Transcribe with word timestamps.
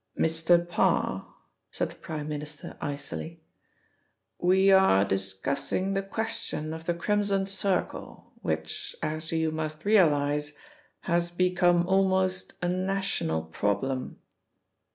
"Mr. 0.17 0.67
Parr," 0.67 1.31
said 1.69 1.91
the 1.91 1.95
Prime 1.95 2.27
Minister 2.27 2.75
icily, 2.81 3.43
"we 4.39 4.71
are 4.71 5.05
discussing 5.05 5.93
the 5.93 6.01
question 6.01 6.73
of 6.73 6.85
the 6.85 6.95
Crimson 6.95 7.45
Circle, 7.45 8.33
which, 8.41 8.95
as 9.03 9.31
you 9.31 9.51
must 9.51 9.85
realise, 9.85 10.53
has 11.01 11.29
become 11.29 11.85
almost 11.87 12.55
a 12.63 12.67
national 12.67 13.43
problem. 13.43 14.17